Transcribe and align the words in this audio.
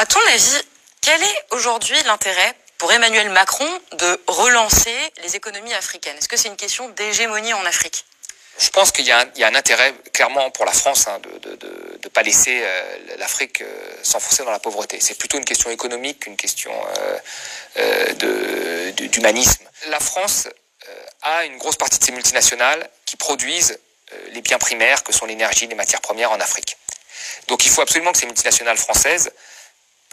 À 0.00 0.06
ton 0.06 0.20
avis, 0.32 0.62
quel 1.02 1.22
est 1.22 1.44
aujourd'hui 1.50 2.02
l'intérêt 2.06 2.54
pour 2.78 2.90
Emmanuel 2.90 3.28
Macron 3.28 3.68
de 3.92 4.18
relancer 4.28 4.96
les 5.22 5.36
économies 5.36 5.74
africaines? 5.74 6.16
Est-ce 6.16 6.26
que 6.26 6.38
c'est 6.38 6.48
une 6.48 6.56
question 6.56 6.88
d'hégémonie 6.88 7.52
en 7.52 7.66
Afrique? 7.66 8.06
Je 8.58 8.70
pense 8.70 8.92
qu'il 8.92 9.04
y, 9.04 9.12
a 9.12 9.26
un 9.42 9.54
intérêt 9.54 9.92
clairement 10.14 10.50
pour 10.52 10.64
la 10.64 10.72
France 10.72 11.06
hein, 11.06 11.20
de 11.20 11.50
ne 12.02 12.08
pas 12.08 12.22
laisser 12.22 12.60
euh, 12.62 13.16
l'Afrique 13.18 13.60
euh, 13.60 13.94
s'enfoncer 14.02 14.42
dans 14.42 14.50
la 14.50 14.58
pauvreté. 14.58 14.98
C'est 15.02 15.18
plutôt 15.18 15.36
une 15.36 15.44
question 15.44 15.68
économique 15.68 16.20
qu'une 16.20 16.38
question 16.38 16.72
euh, 17.76 18.12
d'humanisme. 18.94 19.68
La 19.88 20.00
France 20.00 20.48
a 21.20 21.44
une 21.44 21.58
grosse 21.58 21.76
partie 21.76 21.98
de 21.98 22.04
ses 22.04 22.12
multinationales 22.12 22.88
qui 23.04 23.18
produisent 23.18 23.78
les 24.32 24.40
biens 24.40 24.58
primaires 24.58 25.02
que 25.02 25.12
sont 25.12 25.26
l'énergie, 25.26 25.66
les 25.66 25.74
matières 25.74 26.00
premières 26.00 26.32
en 26.32 26.40
Afrique. 26.40 26.78
Donc 27.48 27.66
il 27.66 27.70
faut 27.70 27.82
absolument 27.82 28.12
que 28.12 28.18
ces 28.18 28.26
multinationales 28.26 28.78
françaises, 28.78 29.30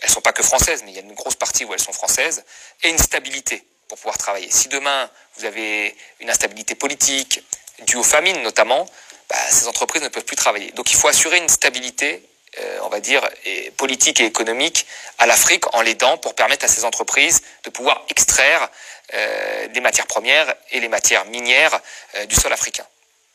elles 0.02 0.10
ne 0.10 0.14
sont 0.14 0.22
pas 0.22 0.34
que 0.34 0.44
françaises, 0.44 0.84
mais 0.86 0.92
il 0.92 0.96
y 0.96 1.00
a 1.00 1.02
une 1.02 1.14
grosse 1.14 1.36
partie 1.36 1.66
où 1.66 1.74
elles 1.74 1.82
sont 1.82 1.94
françaises, 1.94 2.44
aient 2.84 2.90
une 2.90 2.98
stabilité 2.98 3.64
pour 3.88 3.98
pouvoir 3.98 4.18
travailler. 4.18 4.50
Si 4.52 4.68
demain 4.68 5.10
vous 5.36 5.46
avez 5.46 5.96
une 6.20 6.30
instabilité 6.30 6.76
politique, 6.76 7.44
due 7.80 7.96
aux 7.96 8.04
famines 8.04 8.42
notamment, 8.42 8.88
bah, 9.30 9.36
ces 9.50 9.68
entreprises 9.68 10.02
ne 10.02 10.08
peuvent 10.08 10.26
plus 10.26 10.36
travailler. 10.36 10.72
Donc 10.72 10.92
il 10.92 10.98
faut 10.98 11.08
assurer 11.08 11.38
une 11.38 11.50
stabilité, 11.50 12.24
euh, 12.60 12.80
on 12.84 12.90
va 12.90 13.00
dire, 13.00 13.28
politique 13.76 14.20
et 14.20 14.26
économique 14.26 14.86
à 15.18 15.26
l'Afrique 15.26 15.74
en 15.76 15.82
l'aidant 15.82 16.18
pour 16.18 16.34
permettre 16.34 16.66
à 16.66 16.68
ces 16.68 16.86
entreprises 16.86 17.42
de 17.64 17.70
pouvoir 17.70 18.04
extraire 18.10 18.70
euh, 19.14 19.68
des 19.70 19.82
matières 19.82 20.08
premières 20.08 20.54
et 20.72 20.80
les 20.80 20.88
matières 20.88 21.26
minières 21.26 21.80
euh, 22.16 22.26
du 22.26 22.36
sol 22.36 22.52
africain. 22.54 22.86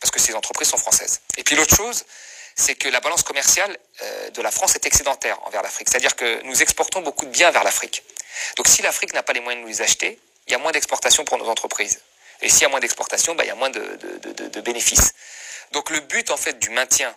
Parce 0.01 0.11
que 0.11 0.21
ces 0.21 0.35
entreprises 0.35 0.69
sont 0.69 0.79
françaises. 0.79 1.21
Et 1.37 1.45
puis 1.45 1.57
l'autre 1.57 1.77
chose, 1.77 2.05
c'est 2.55 2.75
que 2.75 2.89
la 2.89 3.01
balance 3.01 3.23
commerciale 3.23 3.77
de 4.35 4.43
la 4.43 4.51
France 4.51 4.75
est 4.75 4.87
excédentaire 4.87 5.39
envers 5.47 5.63
l'Afrique. 5.63 5.89
C'est-à-dire 5.89 6.17
que 6.17 6.43
nous 6.43 6.63
exportons 6.63 7.01
beaucoup 7.01 7.25
de 7.25 7.31
biens 7.31 7.51
vers 7.51 7.65
l'Afrique. 7.65 8.03
Donc 8.57 8.69
si 8.69 8.83
l'Afrique 8.83 9.15
n'a 9.15 9.23
pas 9.23 9.33
les 9.33 9.41
moyens 9.41 9.63
de 9.63 9.69
nous 9.69 9.73
les 9.73 9.83
acheter, 9.83 10.19
il 10.47 10.53
y 10.53 10.55
a 10.55 10.59
moins 10.59 10.73
d'exportation 10.73 11.25
pour 11.25 11.39
nos 11.39 11.49
entreprises. 11.49 12.01
Et 12.41 12.49
s'il 12.49 12.63
y 12.63 12.65
a 12.65 12.69
moins 12.69 12.81
d'exportation, 12.81 13.35
bah, 13.35 13.45
il 13.45 13.49
y 13.49 13.51
a 13.51 13.55
moins 13.55 13.71
de, 13.71 14.61
bénéfices. 14.61 15.13
Donc 15.71 15.91
le 15.91 16.01
but 16.01 16.31
en 16.31 16.37
fait 16.37 16.59
du 16.59 16.71
maintien 16.71 17.15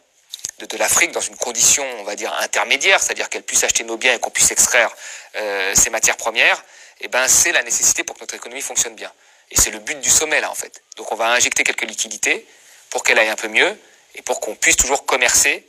de, 0.59 0.77
l'Afrique 0.77 1.11
dans 1.11 1.21
une 1.21 1.35
condition, 1.35 1.85
on 1.99 2.03
va 2.03 2.15
dire, 2.15 2.33
intermédiaire, 2.39 3.01
c'est-à-dire 3.01 3.29
qu'elle 3.29 3.43
puisse 3.43 3.63
acheter 3.63 3.83
nos 3.83 3.97
biens 3.97 4.13
et 4.13 4.19
qu'on 4.19 4.29
puisse 4.29 4.51
extraire 4.51 4.95
euh, 5.35 5.73
ces 5.75 5.89
matières 5.89 6.15
premières, 6.15 6.63
eh 7.01 7.07
ben, 7.07 7.27
c'est 7.27 7.51
la 7.51 7.63
nécessité 7.63 8.03
pour 8.03 8.15
que 8.15 8.21
notre 8.21 8.35
économie 8.35 8.61
fonctionne 8.61 8.95
bien. 8.95 9.11
Et 9.51 9.59
c'est 9.59 9.71
le 9.71 9.79
but 9.79 9.99
du 9.99 10.09
sommet 10.09 10.39
là 10.39 10.49
en 10.49 10.55
fait. 10.55 10.81
Donc 10.95 11.11
on 11.11 11.15
va 11.15 11.27
injecter 11.29 11.63
quelques 11.63 11.83
liquidités 11.83 12.47
pour 12.89 13.03
qu'elle 13.03 13.19
aille 13.19 13.29
un 13.29 13.35
peu 13.35 13.47
mieux 13.47 13.77
et 14.15 14.21
pour 14.21 14.39
qu'on 14.39 14.55
puisse 14.55 14.77
toujours 14.77 15.05
commercer 15.05 15.67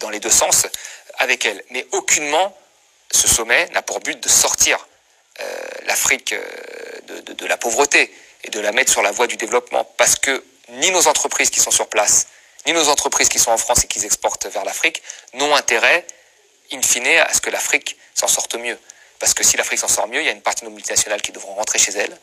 dans 0.00 0.10
les 0.10 0.20
deux 0.20 0.30
sens 0.30 0.66
avec 1.18 1.44
elle. 1.44 1.62
Mais 1.70 1.86
aucunement 1.92 2.56
ce 3.12 3.28
sommet 3.28 3.68
n'a 3.72 3.82
pour 3.82 4.00
but 4.00 4.22
de 4.22 4.28
sortir 4.28 4.86
euh, 5.40 5.44
l'Afrique 5.86 6.32
euh, 6.32 6.42
de, 7.22 7.46
la 7.46 7.56
pauvreté 7.56 8.12
et 8.44 8.50
de 8.50 8.60
la 8.60 8.72
mettre 8.72 8.90
sur 8.90 9.02
la 9.02 9.12
voie 9.12 9.26
du 9.26 9.36
développement. 9.36 9.84
Parce 9.96 10.16
que 10.16 10.44
ni 10.70 10.90
nos 10.90 11.06
entreprises 11.06 11.50
qui 11.50 11.60
sont 11.60 11.70
sur 11.70 11.88
place, 11.88 12.26
ni 12.66 12.72
nos 12.72 12.88
entreprises 12.88 13.28
qui 13.28 13.38
sont 13.38 13.52
en 13.52 13.58
France 13.58 13.84
et 13.84 13.86
qui 13.86 14.04
exportent 14.04 14.46
vers 14.46 14.64
l'Afrique 14.64 15.02
n'ont 15.34 15.54
intérêt, 15.54 16.06
in 16.72 16.82
fine, 16.82 17.06
à 17.06 17.32
ce 17.32 17.40
que 17.40 17.50
l'Afrique 17.50 17.96
s'en 18.14 18.28
sorte 18.28 18.56
mieux. 18.56 18.78
Parce 19.18 19.34
que 19.34 19.44
si 19.44 19.56
l'Afrique 19.56 19.78
s'en 19.78 19.88
sort 19.88 20.08
mieux, 20.08 20.20
il 20.20 20.26
y 20.26 20.28
a 20.28 20.32
une 20.32 20.42
partie 20.42 20.64
de 20.64 20.70
nos 20.70 20.74
multinationales 20.74 21.22
qui 21.22 21.32
devront 21.32 21.54
rentrer 21.54 21.78
chez 21.78 21.92
elles, 21.92 22.18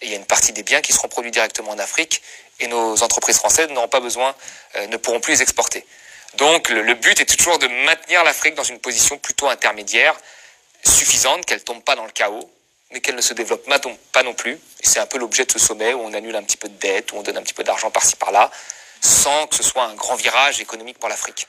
et 0.00 0.06
il 0.06 0.10
y 0.10 0.14
a 0.14 0.16
une 0.16 0.26
partie 0.26 0.52
des 0.52 0.62
biens 0.62 0.80
qui 0.80 0.92
seront 0.92 1.08
produits 1.08 1.30
directement 1.30 1.72
en 1.72 1.78
Afrique, 1.78 2.22
et 2.58 2.66
nos 2.66 3.02
entreprises 3.02 3.38
françaises 3.38 3.68
n'auront 3.70 3.88
pas 3.88 4.00
besoin, 4.00 4.34
euh, 4.76 4.86
ne 4.86 4.96
pourront 4.96 5.20
plus 5.20 5.32
les 5.32 5.42
exporter. 5.42 5.86
Donc 6.34 6.68
le, 6.68 6.94
but 6.94 7.20
est 7.20 7.36
toujours 7.36 7.58
de 7.58 7.66
maintenir 7.66 8.22
l'Afrique 8.22 8.54
dans 8.54 8.64
une 8.64 8.78
position 8.78 9.18
plutôt 9.18 9.48
intermédiaire, 9.48 10.14
suffisante, 10.84 11.44
qu'elle 11.44 11.58
ne 11.58 11.64
tombe 11.64 11.82
pas 11.82 11.96
dans 11.96 12.04
le 12.04 12.12
chaos, 12.12 12.48
mais 12.92 13.00
qu'elle 13.00 13.16
ne 13.16 13.20
se 13.20 13.34
développe 13.34 13.68
pas 14.12 14.22
non 14.22 14.34
plus. 14.34 14.58
C'est 14.82 15.00
un 15.00 15.06
peu 15.06 15.18
l'objet 15.18 15.44
de 15.44 15.52
ce 15.52 15.58
sommet 15.58 15.94
où 15.94 16.00
on 16.00 16.12
annule 16.14 16.36
un 16.36 16.42
petit 16.42 16.56
peu 16.56 16.68
de 16.68 16.78
dette, 16.78 17.12
où 17.12 17.16
on 17.16 17.22
donne 17.22 17.36
un 17.36 17.42
petit 17.42 17.54
peu 17.54 17.64
d'argent 17.64 17.90
par-ci 17.90 18.16
par-là, 18.16 18.50
sans 19.00 19.46
que 19.46 19.56
ce 19.56 19.62
soit 19.62 19.84
un 19.84 19.94
grand 19.94 20.14
virage 20.14 20.60
économique 20.60 20.98
pour 20.98 21.08
l'Afrique. 21.08 21.46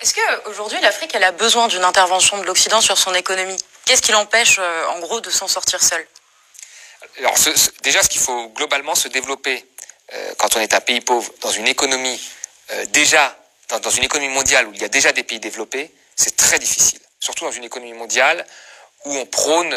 Est-ce 0.00 0.14
qu'aujourd'hui, 0.14 0.80
l'Afrique, 0.80 1.14
a 1.14 1.32
besoin 1.32 1.68
d'une 1.68 1.84
intervention 1.84 2.38
de 2.38 2.44
l'Occident 2.44 2.80
sur 2.80 2.98
son 2.98 3.14
économie? 3.14 3.56
Qu'est-ce 3.86 4.02
qui 4.02 4.12
l'empêche, 4.12 4.56
euh, 4.58 4.86
en 4.88 5.00
gros, 5.00 5.20
de 5.20 5.30
s'en 5.30 5.48
sortir 5.48 5.82
seule? 5.82 6.06
Alors, 7.18 7.34
déjà, 7.82 8.02
ce 8.02 8.08
qu'il 8.08 8.20
faut 8.20 8.48
globalement 8.48 8.94
se 8.94 9.08
développer 9.08 9.64
euh, 10.12 10.34
quand 10.38 10.56
on 10.56 10.60
est 10.60 10.74
un 10.74 10.80
pays 10.80 11.00
pauvre 11.00 11.32
dans 11.40 11.50
une 11.50 11.66
économie 11.66 12.20
euh, 12.72 12.84
déjà, 12.86 13.36
dans, 13.68 13.90
une 13.90 14.04
économie 14.04 14.32
mondiale 14.32 14.66
où 14.66 14.72
il 14.74 14.80
y 14.80 14.84
a 14.84 14.88
déjà 14.88 15.12
des 15.12 15.22
pays 15.22 15.40
développés, 15.40 15.90
c'est 16.14 16.36
très 16.36 16.58
difficile. 16.58 17.00
Surtout 17.20 17.44
dans 17.44 17.50
une 17.50 17.64
économie 17.64 17.92
mondiale 17.92 18.46
où 19.04 19.14
on 19.16 19.26
prône 19.26 19.72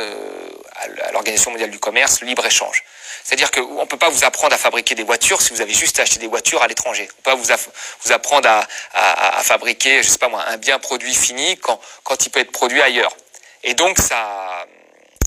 à 0.75 1.12
l'Organisation 1.12 1.51
mondiale 1.51 1.69
du 1.69 1.79
commerce 1.79 2.22
le 2.22 2.28
libre-échange. 2.28 2.84
C'est-à-dire 3.23 3.51
qu'on 3.51 3.81
ne 3.81 3.85
peut 3.85 3.97
pas 3.97 4.09
vous 4.09 4.23
apprendre 4.23 4.56
à 4.56 4.57
fabriquer 4.57 4.95
des 4.95 5.03
voitures 5.03 5.41
si 5.41 5.53
vous 5.53 5.62
avez 5.62 5.73
juste 5.73 6.00
acheté 6.00 6.19
des 6.19 6.28
voitures 6.28 6.63
à 6.63 6.68
l'étranger. 6.68 7.07
On 7.12 7.22
peut 7.22 7.31
pas 7.31 7.35
vous, 7.35 8.12
apprendre 8.12 8.50
à, 8.94 9.44
fabriquer, 9.44 10.01
je 10.01 10.09
sais 10.09 10.18
pas 10.18 10.29
moi, 10.29 10.44
un 10.47 10.57
bien 10.57 10.79
produit 10.79 11.13
fini 11.13 11.57
quand, 11.57 11.79
quand 12.03 12.25
il 12.25 12.29
peut 12.29 12.39
être 12.39 12.51
produit 12.51 12.81
ailleurs. 12.81 13.16
Et 13.63 13.73
donc 13.75 14.00
ça, 14.00 14.66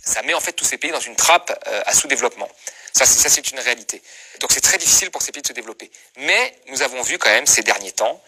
ça 0.04 0.22
met 0.22 0.34
en 0.34 0.40
fait 0.40 0.52
tous 0.52 0.64
ces 0.64 0.78
pays 0.78 0.90
dans 0.90 1.00
une 1.00 1.16
trappe 1.16 1.52
euh, 1.68 1.82
à 1.86 1.94
sous-développement. 1.94 2.48
Ça, 2.92 3.06
c'est 3.06 3.50
une 3.50 3.60
réalité. 3.60 4.02
Donc 4.40 4.52
c'est 4.52 4.60
très 4.60 4.76
difficile 4.76 5.10
pour 5.10 5.22
ces 5.22 5.32
pays 5.32 5.42
de 5.42 5.46
se 5.46 5.52
développer. 5.52 5.90
Mais 6.16 6.54
nous 6.66 6.82
avons 6.82 7.02
vu 7.02 7.18
quand 7.18 7.30
même 7.30 7.46
ces 7.46 7.62
derniers 7.62 7.92
temps 7.92 8.22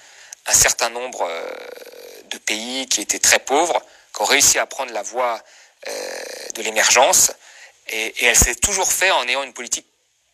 un 0.47 0.53
certain 0.53 0.91
nombre 0.91 1.23
euh, 1.29 1.51
de 2.31 2.39
pays 2.39 2.87
qui 2.87 3.01
étaient 3.01 3.19
très 3.19 3.39
pauvres, 3.39 3.83
qui 4.15 4.23
ont 4.23 4.27
réussi 4.27 4.59
à 4.59 4.67
prendre 4.67 4.93
la 4.93 5.03
voie 5.03 5.43
euh, 5.89 5.93
de 6.55 6.63
l'émergence. 6.63 7.33
Et, 7.89 8.25
elle 8.25 8.37
s'est 8.37 8.55
toujours 8.55 8.91
fait 8.91 9.11
en 9.11 9.27
ayant 9.29 9.43
une 9.43 9.53
politique 9.53 9.87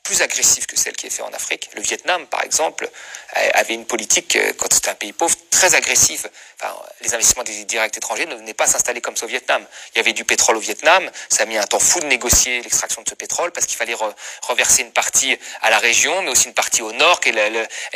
plus 0.03 0.23
agressive 0.23 0.67
que 0.67 0.77
celle 0.77 0.95
qui 0.95 1.07
est 1.07 1.11
faite 1.11 1.25
en 1.25 1.33
Afrique. 1.33 1.71
Le 1.75 1.83
Vietnam, 1.83 2.27
par 2.27 2.43
exemple, 2.43 2.89
avait 3.33 3.75
une 3.75 3.87
politique, 3.87 4.37
euh, 4.37 4.53
quand 4.57 4.73
c'était 4.73 4.89
un 4.89 4.95
pays 4.95 5.13
pauvre, 5.13 5.37
très 5.51 5.75
agressive. 5.75 6.29
Enfin, 6.61 6.75
les 7.03 7.15
investissements 7.15 7.45
directs 7.45 7.97
étrangers 7.97 8.27
ne 8.27 8.35
venaient 8.35 8.55
pas 8.55 8.67
s'installer 8.67 9.01
comme 9.01 9.17
ça 9.17 9.27
au 9.27 9.29
Vietnam. 9.29 9.65
Il 9.95 9.99
y 9.99 10.01
avait 10.01 10.13
du 10.13 10.25
pétrole 10.25 10.57
au 10.57 10.61
Vietnam, 10.61 11.09
ça 11.29 11.45
a 11.45 11.47
mis 11.47 11.57
un 11.57 11.65
temps 11.65 11.79
fou 11.79 12.01
de 12.01 12.07
négocier 12.07 12.61
l'extraction 12.63 13.03
de 13.03 13.09
ce 13.09 13.15
pétrole 13.15 13.53
parce 13.53 13.67
qu'il 13.67 13.77
fallait 13.77 13.97
reverser 14.43 14.83
une 14.83 14.93
partie 14.93 15.39
à 15.63 15.71
la 15.71 15.79
région, 15.79 16.23
mais 16.23 16.31
aussi 16.31 16.47
une 16.49 16.55
partie 16.55 16.83
au 16.83 16.93
nord, 16.93 17.21
et, 17.27 17.33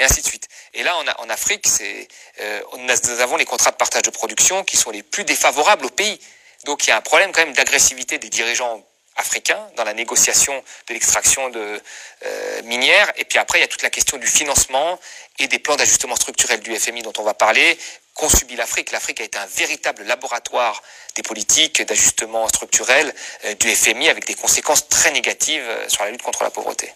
ainsi 0.02 0.20
de 0.20 0.26
suite. 0.26 0.48
Et 0.74 0.82
là, 0.82 0.96
en, 1.18 1.30
Afrique, 1.30 1.66
euh, 2.40 2.60
nous 2.78 3.20
avons 3.20 3.36
les 3.36 3.44
contrats 3.44 3.70
de 3.70 3.76
partage 3.76 4.02
de 4.02 4.10
production 4.10 4.62
qui 4.62 4.76
sont 4.76 4.90
les 4.90 5.02
plus 5.02 5.24
défavorables 5.24 5.86
au 5.86 5.90
pays. 5.90 6.20
Donc 6.64 6.86
il 6.86 6.90
y 6.90 6.92
a 6.92 6.96
un 6.96 7.00
problème 7.00 7.32
quand 7.32 7.44
même 7.44 7.54
d'agressivité 7.54 8.18
des 8.18 8.30
dirigeants 8.30 8.84
africains 9.16 9.60
dans 9.76 9.84
la 9.84 9.94
négociation 9.94 10.62
de 10.88 10.94
l'extraction 10.94 11.48
de 11.50 11.80
euh, 12.24 12.62
minière. 12.62 13.12
Et 13.16 13.24
puis 13.24 13.38
après, 13.38 13.58
il 13.58 13.62
y 13.62 13.64
a 13.64 13.68
toute 13.68 13.82
la 13.82 13.90
question 13.90 14.16
du 14.16 14.26
financement 14.26 14.98
et 15.38 15.48
des 15.48 15.58
plans 15.58 15.76
d'ajustement 15.76 16.16
structurel 16.16 16.60
du 16.60 16.74
FMI 16.74 17.02
dont 17.02 17.12
on 17.18 17.22
va 17.22 17.34
parler, 17.34 17.78
qu'ont 18.14 18.28
subi 18.28 18.56
l'Afrique. 18.56 18.92
L'Afrique 18.92 19.20
a 19.20 19.24
été 19.24 19.38
un 19.38 19.46
véritable 19.46 20.04
laboratoire 20.04 20.82
des 21.14 21.22
politiques 21.22 21.82
d'ajustement 21.82 22.48
structurel 22.48 23.12
euh, 23.44 23.54
du 23.54 23.74
FMI 23.74 24.08
avec 24.08 24.26
des 24.26 24.34
conséquences 24.34 24.88
très 24.88 25.10
négatives 25.10 25.66
euh, 25.66 25.88
sur 25.88 26.04
la 26.04 26.10
lutte 26.10 26.22
contre 26.22 26.42
la 26.44 26.50
pauvreté. 26.50 26.92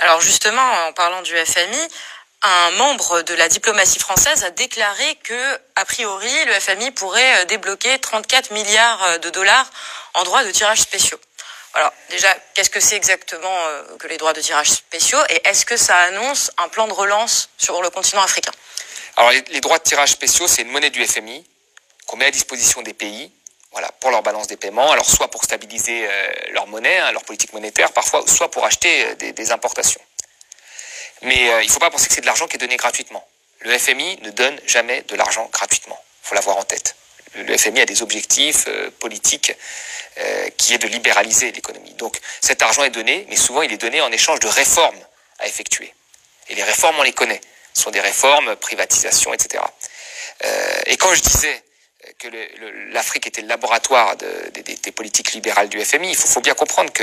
Alors 0.00 0.20
justement, 0.20 0.86
en 0.86 0.92
parlant 0.92 1.22
du 1.22 1.32
FMI, 1.32 1.88
un 2.42 2.70
membre 2.72 3.22
de 3.22 3.34
la 3.34 3.48
diplomatie 3.48 3.98
française 3.98 4.44
a 4.44 4.50
déclaré 4.50 5.14
que, 5.24 5.58
a 5.74 5.84
priori, 5.84 6.44
le 6.46 6.52
FMI 6.52 6.90
pourrait 6.90 7.42
euh, 7.42 7.44
débloquer 7.46 7.98
34 7.98 8.50
milliards 8.52 9.20
de 9.20 9.30
dollars 9.30 9.70
en 10.14 10.24
droits 10.24 10.44
de 10.44 10.50
tirage 10.50 10.80
spéciaux. 10.80 11.18
Alors 11.76 11.92
déjà, 12.10 12.34
qu'est-ce 12.54 12.70
que 12.70 12.80
c'est 12.80 12.96
exactement 12.96 13.56
euh, 13.66 13.82
que 13.98 14.08
les 14.08 14.16
droits 14.16 14.32
de 14.32 14.40
tirage 14.40 14.70
spéciaux 14.70 15.18
et 15.28 15.48
est-ce 15.48 15.64
que 15.64 15.76
ça 15.76 15.96
annonce 15.96 16.50
un 16.58 16.68
plan 16.68 16.88
de 16.88 16.92
relance 16.92 17.48
sur 17.56 17.80
le 17.82 17.90
continent 17.90 18.22
africain? 18.22 18.52
Alors 19.16 19.30
les, 19.30 19.60
droits 19.60 19.78
de 19.78 19.84
tirage 19.84 20.10
spéciaux, 20.10 20.48
c'est 20.48 20.62
une 20.62 20.70
monnaie 20.70 20.90
du 20.90 21.06
FMI 21.06 21.46
qu'on 22.06 22.16
met 22.16 22.26
à 22.26 22.30
disposition 22.30 22.82
des 22.82 22.94
pays 22.94 23.30
pour 24.00 24.10
leur 24.10 24.22
balance 24.22 24.46
des 24.46 24.56
paiements, 24.56 24.90
alors 24.90 25.08
soit 25.08 25.28
pour 25.28 25.44
stabiliser 25.44 26.08
leur 26.52 26.66
monnaie, 26.66 26.98
hein, 26.98 27.12
leur 27.12 27.24
politique 27.24 27.52
monétaire 27.52 27.92
parfois, 27.92 28.24
soit 28.26 28.50
pour 28.50 28.64
acheter 28.64 29.14
des 29.16 29.52
importations. 29.52 30.00
Mais 31.22 31.50
euh, 31.50 31.62
il 31.62 31.66
ne 31.66 31.72
faut 31.72 31.78
pas 31.78 31.90
penser 31.90 32.08
que 32.08 32.14
c'est 32.14 32.20
de 32.20 32.26
l'argent 32.26 32.46
qui 32.46 32.56
est 32.56 32.58
donné 32.58 32.76
gratuitement. 32.76 33.26
Le 33.60 33.76
FMI 33.78 34.18
ne 34.22 34.30
donne 34.30 34.60
jamais 34.66 35.02
de 35.02 35.16
l'argent 35.16 35.48
gratuitement. 35.52 35.98
Il 36.22 36.28
faut 36.28 36.34
l'avoir 36.34 36.56
en 36.58 36.64
tête. 36.64 36.96
Le 37.36 37.56
FMI 37.56 37.80
a 37.80 37.86
des 37.86 38.02
objectifs 38.02 38.64
euh, 38.68 38.90
politiques 38.98 39.52
euh, 40.18 40.48
qui 40.56 40.74
est 40.74 40.78
de 40.78 40.88
libéraliser 40.88 41.52
l'économie. 41.52 41.92
Donc 41.94 42.18
cet 42.40 42.62
argent 42.62 42.84
est 42.84 42.90
donné, 42.90 43.26
mais 43.28 43.36
souvent 43.36 43.62
il 43.62 43.72
est 43.72 43.78
donné 43.78 44.00
en 44.00 44.10
échange 44.10 44.40
de 44.40 44.48
réformes 44.48 44.98
à 45.38 45.46
effectuer. 45.46 45.92
Et 46.48 46.54
les 46.54 46.62
réformes, 46.62 46.96
on 46.98 47.02
les 47.02 47.12
connaît. 47.12 47.40
Ce 47.74 47.82
sont 47.82 47.90
des 47.90 48.00
réformes, 48.00 48.56
privatisation, 48.56 49.34
etc. 49.34 49.62
et 50.86 50.96
quand 50.96 51.12
je 51.14 51.20
disais 51.20 51.62
que 52.18 52.28
l'Afrique 52.90 53.26
était 53.26 53.42
le 53.42 53.48
laboratoire 53.48 54.16
des 54.16 54.92
politiques 54.92 55.32
libérales 55.32 55.68
du 55.68 55.84
FMI, 55.84 56.08
il 56.08 56.16
faut, 56.16 56.26
faut 56.26 56.40
bien 56.40 56.54
comprendre 56.54 56.90
que 56.90 57.02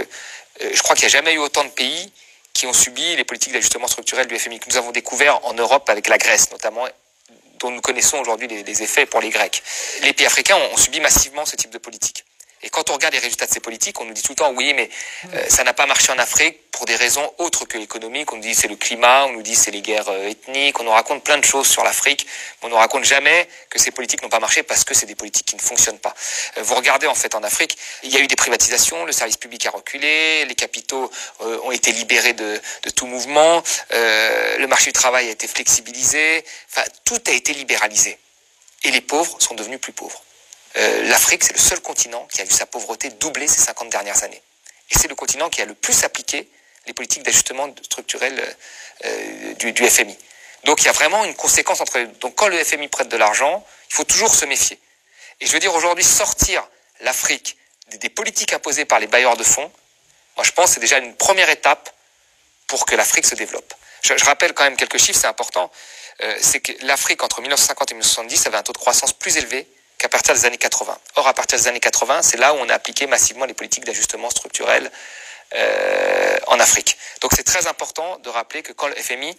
je 0.61 0.81
crois 0.81 0.95
qu'il 0.95 1.03
n'y 1.03 1.13
a 1.13 1.17
jamais 1.17 1.33
eu 1.33 1.37
autant 1.37 1.63
de 1.63 1.69
pays 1.69 2.11
qui 2.53 2.67
ont 2.67 2.73
subi 2.73 3.15
les 3.15 3.23
politiques 3.23 3.53
d'ajustement 3.53 3.87
structurel 3.87 4.27
du 4.27 4.37
FMI 4.37 4.59
que 4.59 4.69
nous 4.69 4.77
avons 4.77 4.91
découvert 4.91 5.45
en 5.45 5.53
Europe 5.53 5.89
avec 5.89 6.07
la 6.07 6.17
Grèce 6.17 6.51
notamment 6.51 6.87
dont 7.63 7.71
nous 7.71 7.81
connaissons 7.81 8.19
aujourd'hui 8.19 8.47
les, 8.47 8.83
effets 8.83 9.05
pour 9.05 9.21
les 9.21 9.29
Grecs. 9.29 9.63
Les 10.03 10.13
pays 10.13 10.25
africains 10.25 10.57
ont 10.57 10.77
subi 10.77 10.99
massivement 10.99 11.45
ce 11.45 11.55
type 11.55 11.71
de 11.71 11.77
politique. 11.77 12.25
Et 12.63 12.69
quand 12.69 12.89
on 12.89 12.93
regarde 12.93 13.13
les 13.13 13.19
résultats 13.19 13.45
de 13.45 13.51
ces 13.51 13.59
politiques, 13.59 13.99
on 13.99 14.05
nous 14.05 14.13
dit 14.13 14.21
tout 14.21 14.31
le 14.31 14.37
temps 14.37 14.51
oui, 14.51 14.73
mais 14.73 14.89
euh, 15.33 15.45
ça 15.49 15.65
n'a 15.65 15.73
pas 15.73 15.85
marché 15.85 16.11
en 16.13 16.17
Afrique 16.17 16.71
pour 16.71 16.85
des 16.85 16.95
raisons 16.95 17.29
autres 17.37 17.65
que 17.65 17.77
économiques. 17.77 18.31
On 18.31 18.37
nous 18.37 18.41
dit 18.41 18.55
c'est 18.55 18.69
le 18.69 18.77
climat, 18.77 19.25
on 19.25 19.33
nous 19.33 19.41
dit 19.41 19.53
c'est 19.53 19.71
les 19.71 19.81
guerres 19.81 20.07
euh, 20.07 20.29
ethniques, 20.29 20.79
on 20.79 20.85
nous 20.85 20.91
raconte 20.91 21.23
plein 21.23 21.37
de 21.37 21.43
choses 21.43 21.67
sur 21.67 21.83
l'Afrique, 21.83 22.25
on 22.61 22.69
ne 22.69 22.73
raconte 22.73 23.03
jamais 23.03 23.49
que 23.69 23.79
ces 23.79 23.91
politiques 23.91 24.23
n'ont 24.23 24.29
pas 24.29 24.39
marché 24.39 24.63
parce 24.63 24.85
que 24.85 24.93
c'est 24.93 25.05
des 25.05 25.15
politiques 25.15 25.45
qui 25.45 25.57
ne 25.57 25.61
fonctionnent 25.61 25.99
pas. 25.99 26.13
Euh, 26.57 26.63
vous 26.63 26.75
regardez 26.75 27.07
en 27.07 27.15
fait 27.15 27.35
en 27.35 27.43
Afrique, 27.43 27.77
il 28.03 28.13
y 28.13 28.17
a 28.17 28.21
eu 28.21 28.27
des 28.27 28.37
privatisations, 28.37 29.03
le 29.03 29.11
service 29.11 29.37
public 29.37 29.65
a 29.65 29.71
reculé, 29.71 30.45
les 30.45 30.55
capitaux 30.55 31.11
ont 31.39 31.71
été 31.71 31.91
libérés 31.91 32.33
de, 32.33 32.61
tout 32.95 33.07
mouvement, 33.07 33.61
le 33.91 34.65
marché 34.67 34.85
du 34.85 34.93
travail 34.93 35.27
a 35.27 35.31
été 35.31 35.47
flexibilisé, 35.47 36.45
tout 37.03 37.21
a 37.27 37.31
été 37.31 37.53
libéralisé. 37.53 38.17
Et 38.83 38.91
les 38.91 39.01
pauvres 39.01 39.35
sont 39.39 39.55
devenus 39.55 39.79
plus 39.79 39.93
pauvres. 39.93 40.21
Euh, 40.77 41.03
L'Afrique, 41.09 41.43
c'est 41.43 41.53
le 41.53 41.59
seul 41.59 41.79
continent 41.81 42.27
qui 42.31 42.41
a 42.41 42.45
vu 42.45 42.51
sa 42.51 42.65
pauvreté 42.65 43.09
doubler 43.09 43.47
ces 43.47 43.61
50 43.61 43.89
dernières 43.89 44.23
années. 44.23 44.41
Et 44.89 44.97
c'est 44.97 45.07
le 45.07 45.15
continent 45.15 45.49
qui 45.49 45.61
a 45.61 45.65
le 45.65 45.73
plus 45.73 46.03
appliqué 46.03 46.49
les 46.85 46.93
politiques 46.93 47.23
d'ajustement 47.23 47.73
structurel 47.81 48.55
euh, 49.05 49.53
du, 49.55 49.71
du, 49.71 49.89
FMI. 49.89 50.17
Donc 50.65 50.81
il 50.81 50.85
y 50.85 50.89
a 50.89 50.93
vraiment 50.93 51.23
une 51.25 51.35
conséquence 51.35 51.81
entre... 51.81 51.99
Donc 52.19 52.35
quand 52.35 52.47
le 52.47 52.61
FMI 52.63 52.87
prête 52.87 53.09
de 53.09 53.17
l'argent, 53.17 53.65
il 53.89 53.95
faut 53.95 54.03
toujours 54.03 54.33
se 54.33 54.45
méfier. 54.45 54.79
Et 55.39 55.45
je 55.45 55.51
veux 55.51 55.59
dire 55.59 55.73
aujourd'hui, 55.73 56.03
sortir 56.03 56.67
l'Afrique 57.01 57.57
des, 57.97 58.09
politiques 58.09 58.53
imposées 58.53 58.85
par 58.85 58.99
les 58.99 59.07
bailleurs 59.07 59.37
de 59.37 59.43
fonds, 59.43 59.71
moi 60.35 60.43
je 60.43 60.51
pense 60.51 60.67
que 60.67 60.73
c'est 60.75 60.79
déjà 60.79 60.97
une 60.97 61.15
première 61.15 61.49
étape 61.49 61.93
pour 62.67 62.85
que 62.85 62.95
l'Afrique 62.95 63.25
se 63.25 63.35
développe. 63.35 63.73
Je, 64.01 64.13
rappelle 64.25 64.53
quand 64.53 64.63
même 64.63 64.75
quelques 64.75 64.97
chiffres, 64.97 65.19
c'est 65.19 65.27
important. 65.27 65.71
Euh, 66.21 66.37
c'est 66.41 66.59
que 66.59 66.71
l'Afrique, 66.85 67.23
entre 67.23 67.41
1950 67.41 67.91
et 67.91 67.93
1970, 67.93 68.47
avait 68.47 68.57
un 68.57 68.63
taux 68.63 68.73
de 68.73 68.77
croissance 68.77 69.13
plus 69.13 69.37
élevé 69.37 69.67
qu'à 70.03 70.09
partir 70.09 70.33
des 70.33 70.45
années 70.45 70.57
80. 70.57 70.97
Or, 71.15 71.27
à 71.29 71.33
partir 71.33 71.57
des 71.57 71.67
années 71.69 71.79
80, 71.79 72.23
c'est 72.23 72.35
là 72.35 72.53
où 72.53 72.57
on 72.57 72.67
a 72.67 72.73
appliqué 72.73 73.07
massivement 73.07 73.45
les 73.45 73.53
politiques 73.53 73.85
d'ajustement 73.85 74.29
structurel 74.29 74.91
euh, 75.55 76.37
en 76.47 76.59
Afrique. 76.59 76.97
Donc 77.21 77.31
c'est 77.33 77.43
très 77.43 77.67
important 77.67 78.19
de 78.19 78.29
rappeler 78.29 78.63
que 78.63 78.73
quand 78.73 78.87
le 78.87 78.95
FMI 78.95 79.37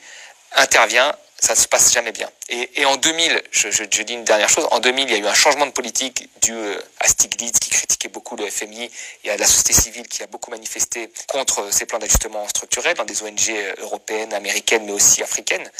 intervient, 0.54 1.14
ça 1.44 1.54
se 1.54 1.68
passe 1.68 1.92
jamais 1.92 2.12
bien. 2.12 2.30
Et, 2.48 2.86
en 2.86 2.96
2000, 2.96 3.42
je, 3.50 3.84
dis 3.84 4.14
une 4.14 4.24
dernière 4.24 4.48
chose, 4.48 4.66
en 4.70 4.80
2000, 4.80 5.08
il 5.08 5.12
y 5.12 5.14
a 5.14 5.18
eu 5.18 5.26
un 5.26 5.34
changement 5.34 5.66
de 5.66 5.72
politique 5.72 6.30
dû 6.40 6.52
euh, 6.52 6.78
à 7.00 7.08
Stiglitz 7.08 7.58
qui 7.58 7.68
critiquait 7.68 8.08
beaucoup 8.08 8.34
le 8.34 8.48
FMI 8.48 8.90
et 9.24 9.30
à 9.30 9.36
la 9.36 9.46
société 9.46 9.74
civile 9.74 10.08
qui 10.08 10.22
a 10.22 10.26
beaucoup 10.26 10.50
manifesté 10.50 11.10
contre 11.28 11.70
ces 11.70 11.84
plans 11.84 11.98
d'ajustement 11.98 12.48
structurel 12.48 12.96
dans 12.96 13.04
des 13.04 13.22
ONG 13.22 13.50
euh, 13.50 13.74
européennes, 13.78 14.32
américaines, 14.32 14.86
mais 14.86 14.92
aussi 14.92 15.22
africaines. 15.22 15.70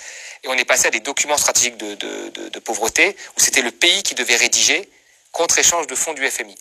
Et 0.43 0.49
on 0.49 0.55
est 0.55 0.67
passé 0.67 0.89
à 0.89 0.91
des 0.91 1.01
documents 1.01 1.39
stratégiques 1.39 1.79
de, 1.79 2.59
pauvreté 2.59 3.17
où 3.37 3.41
c'était 3.41 3.63
le 3.63 3.71
pays 3.71 4.03
qui 4.03 4.15
devait 4.15 4.37
rédiger 4.37 4.89
contre-échange 5.33 5.87
de 5.87 5.95
fonds 5.95 6.13
du 6.13 6.29
FMI. 6.31 6.57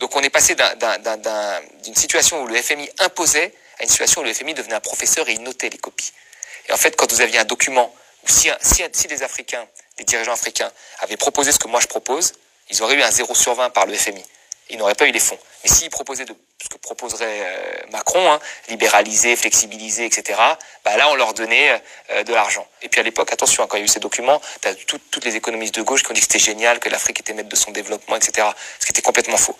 Donc 0.00 0.16
on 0.16 0.20
est 0.20 0.30
passé 0.30 0.56
d'une 1.82 1.94
situation 1.94 2.42
où 2.42 2.46
le 2.46 2.56
FMI 2.56 2.88
imposait 3.00 3.52
à 3.78 3.82
une 3.82 3.88
situation 3.90 4.22
où 4.22 4.24
le 4.24 4.32
FMI 4.32 4.54
devenait 4.54 4.74
un 4.74 4.80
professeur 4.80 5.28
et 5.28 5.32
il 5.32 5.42
notait 5.42 5.68
les 5.68 5.78
copies. 5.78 6.12
Et 6.68 6.72
en 6.72 6.76
fait, 6.76 6.96
quand 6.96 7.10
vous 7.12 7.20
aviez 7.20 7.38
un 7.38 7.44
document 7.44 7.94
si, 8.30 8.50
si, 8.60 8.82
Africains, 9.22 9.66
les 9.98 10.04
dirigeants 10.04 10.32
africains 10.32 10.70
avaient 11.00 11.16
proposé 11.16 11.52
ce 11.52 11.58
que 11.58 11.68
moi 11.68 11.80
je 11.80 11.86
propose, 11.86 12.32
ils 12.70 12.82
auraient 12.82 12.96
eu 12.96 13.02
un 13.02 13.10
0 13.10 13.34
sur 13.34 13.54
20 13.54 13.70
par 13.70 13.86
le 13.86 13.94
FMI. 13.94 14.22
Ils 14.68 14.78
n'auraient 14.78 14.96
pas 14.96 15.06
eu 15.06 15.12
les 15.12 15.20
fonds. 15.20 15.38
Mais 15.62 15.70
s'ils 15.70 15.90
proposaient 15.90 16.26
ce 16.26 16.68
que 16.68 16.76
proposerait 16.78 17.40
euh, 17.40 17.86
Macron, 17.92 18.32
hein, 18.32 18.40
libéraliser, 18.68 19.36
flexibiliser, 19.36 20.04
etc., 20.04 20.40
bah 20.84 20.96
là, 20.96 21.08
on 21.08 21.14
leur 21.14 21.34
donnait 21.34 21.80
euh, 22.10 22.24
de 22.24 22.34
l'argent. 22.34 22.66
Et 22.82 22.88
puis 22.88 22.98
à 22.98 23.04
l'époque, 23.04 23.32
attention, 23.32 23.62
hein, 23.62 23.66
quand 23.68 23.76
il 23.76 23.80
y 23.80 23.82
a 23.82 23.84
eu 23.84 23.88
ces 23.88 24.00
documents, 24.00 24.40
toutes 24.86 25.24
les 25.24 25.36
économistes 25.36 25.76
de 25.76 25.82
gauche 25.82 26.02
qui 26.02 26.10
ont 26.10 26.14
dit 26.14 26.20
que 26.20 26.26
c'était 26.26 26.40
génial, 26.40 26.80
que 26.80 26.88
l'Afrique 26.88 27.20
était 27.20 27.32
maître 27.32 27.48
de 27.48 27.56
son 27.56 27.70
développement, 27.70 28.16
etc., 28.16 28.48
ce 28.80 28.86
qui 28.86 28.92
était 28.92 29.02
complètement 29.02 29.36
faux. 29.36 29.56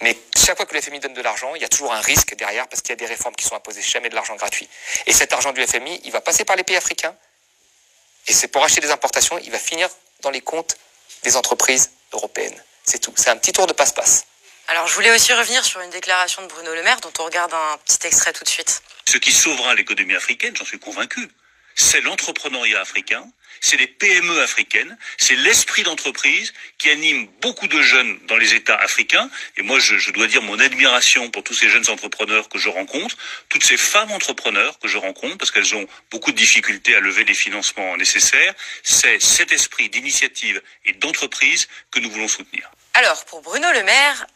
Mais 0.00 0.16
chaque 0.36 0.56
fois 0.56 0.66
que 0.66 0.74
le 0.74 0.80
FMI 0.80 1.00
donne 1.00 1.14
de 1.14 1.22
l'argent, 1.22 1.54
il 1.56 1.62
y 1.62 1.64
a 1.64 1.68
toujours 1.68 1.92
un 1.92 2.00
risque 2.00 2.36
derrière 2.36 2.68
parce 2.68 2.80
qu'il 2.80 2.90
y 2.90 2.94
a 2.94 2.96
des 2.96 3.06
réformes 3.06 3.34
qui 3.34 3.44
sont 3.44 3.56
imposées, 3.56 3.82
jamais 3.82 4.08
de 4.08 4.14
l'argent 4.14 4.36
gratuit. 4.36 4.68
Et 5.06 5.12
cet 5.12 5.32
argent 5.32 5.52
du 5.52 5.64
FMI, 5.66 6.00
il 6.04 6.12
va 6.12 6.20
passer 6.20 6.44
par 6.44 6.54
les 6.54 6.62
pays 6.62 6.76
africains, 6.76 7.16
et 8.26 8.32
c'est 8.32 8.48
pour 8.48 8.64
acheter 8.64 8.80
des 8.80 8.90
importations, 8.90 9.38
il 9.38 9.50
va 9.50 9.58
finir 9.58 9.88
dans 10.22 10.30
les 10.30 10.40
comptes 10.40 10.76
des 11.22 11.36
entreprises 11.36 11.90
européennes. 12.12 12.62
C'est 12.84 12.98
tout. 12.98 13.12
C'est 13.16 13.30
un 13.30 13.36
petit 13.36 13.52
tour 13.52 13.66
de 13.66 13.72
passe-passe. 13.72 14.26
Alors 14.68 14.86
je 14.86 14.94
voulais 14.94 15.14
aussi 15.14 15.32
revenir 15.32 15.64
sur 15.64 15.80
une 15.80 15.90
déclaration 15.90 16.42
de 16.42 16.46
Bruno 16.46 16.74
Le 16.74 16.82
Maire 16.82 17.00
dont 17.00 17.12
on 17.18 17.24
regarde 17.24 17.52
un 17.52 17.78
petit 17.84 18.06
extrait 18.06 18.32
tout 18.32 18.44
de 18.44 18.48
suite. 18.48 18.82
Ce 19.06 19.18
qui 19.18 19.32
sauvera 19.32 19.74
l'économie 19.74 20.14
africaine, 20.14 20.56
j'en 20.56 20.64
suis 20.64 20.78
convaincu, 20.78 21.28
c'est 21.74 22.00
l'entrepreneuriat 22.00 22.80
africain, 22.80 23.24
c'est 23.60 23.76
les 23.76 23.86
PME 23.86 24.42
africaines, 24.42 24.96
c'est 25.16 25.36
l'esprit 25.36 25.82
d'entreprise 25.84 26.52
qui 26.78 26.90
anime 26.90 27.26
beaucoup 27.40 27.66
de 27.66 27.80
jeunes 27.80 28.18
dans 28.26 28.36
les 28.36 28.54
États 28.54 28.76
africains. 28.76 29.30
Et 29.56 29.62
moi, 29.62 29.78
je, 29.78 29.96
je, 29.96 30.10
dois 30.10 30.26
dire 30.26 30.42
mon 30.42 30.58
admiration 30.58 31.30
pour 31.30 31.42
tous 31.42 31.54
ces 31.54 31.70
jeunes 31.70 31.88
entrepreneurs 31.88 32.48
que 32.48 32.58
je 32.58 32.68
rencontre, 32.68 33.16
toutes 33.48 33.64
ces 33.64 33.76
femmes 33.76 34.12
entrepreneurs 34.12 34.78
que 34.78 34.88
je 34.88 34.98
rencontre, 34.98 35.38
parce 35.38 35.50
qu'elles 35.50 35.74
ont 35.74 35.86
beaucoup 36.10 36.32
de 36.32 36.36
difficultés 36.36 36.94
à 36.94 37.00
lever 37.00 37.24
les 37.24 37.34
financements 37.34 37.96
nécessaires. 37.96 38.54
C'est 38.82 39.20
cet 39.20 39.52
esprit 39.52 39.88
d'initiative 39.88 40.60
et 40.84 40.92
d'entreprise 40.92 41.68
que 41.90 42.00
nous 42.00 42.10
voulons 42.10 42.28
soutenir. 42.28 42.70
Alors, 42.94 43.24
pour 43.24 43.40
Bruno 43.40 43.66
Le 43.72 43.82
Maire, 43.82 44.26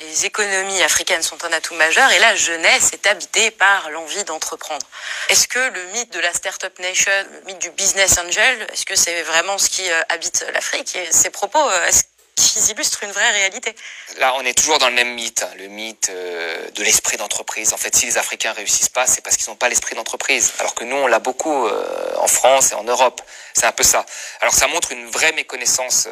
les 0.00 0.26
économies 0.26 0.82
africaines 0.82 1.22
sont 1.22 1.44
un 1.44 1.52
atout 1.52 1.74
majeur 1.74 2.10
et 2.10 2.18
la 2.18 2.34
jeunesse 2.34 2.90
est 2.92 3.06
habitée 3.06 3.50
par 3.50 3.90
l'envie 3.90 4.24
d'entreprendre. 4.24 4.84
Est-ce 5.28 5.46
que 5.46 5.58
le 5.58 5.84
mythe 5.92 6.12
de 6.12 6.20
la 6.20 6.32
Startup 6.32 6.76
Nation, 6.80 7.12
le 7.32 7.46
mythe 7.46 7.60
du 7.60 7.70
business 7.70 8.18
angel, 8.18 8.66
est-ce 8.72 8.86
que 8.86 8.96
c'est 8.96 9.22
vraiment 9.22 9.56
ce 9.58 9.68
qui 9.68 9.88
euh, 9.90 10.02
habite 10.08 10.44
l'Afrique 10.52 10.96
et 10.96 11.12
ces 11.12 11.30
propos, 11.30 11.60
euh, 11.60 11.86
est-ce 11.86 12.04
qu'ils 12.34 12.70
illustrent 12.70 13.04
une 13.04 13.12
vraie 13.12 13.30
réalité? 13.30 13.74
Là, 14.18 14.34
on 14.36 14.44
est 14.44 14.54
toujours 14.54 14.78
dans 14.78 14.88
le 14.88 14.94
même 14.94 15.14
mythe, 15.14 15.44
hein, 15.44 15.54
le 15.58 15.68
mythe 15.68 16.08
euh, 16.10 16.70
de 16.70 16.82
l'esprit 16.82 17.16
d'entreprise. 17.16 17.72
En 17.72 17.76
fait, 17.76 17.94
si 17.94 18.06
les 18.06 18.18
Africains 18.18 18.52
réussissent 18.52 18.88
pas, 18.88 19.06
c'est 19.06 19.20
parce 19.20 19.36
qu'ils 19.36 19.48
n'ont 19.48 19.56
pas 19.56 19.68
l'esprit 19.68 19.94
d'entreprise. 19.94 20.52
Alors 20.58 20.74
que 20.74 20.82
nous, 20.82 20.96
on 20.96 21.06
l'a 21.06 21.20
beaucoup 21.20 21.68
en 22.16 22.26
France 22.26 22.72
et 22.72 22.74
en 22.74 22.84
Europe. 22.84 23.22
C'est 23.54 23.66
un 23.66 23.72
peu 23.72 23.84
ça. 23.84 24.04
Alors, 24.40 24.54
ça 24.54 24.66
montre 24.66 24.90
une 24.90 25.08
vraie 25.08 25.32
méconnaissance, 25.32 26.08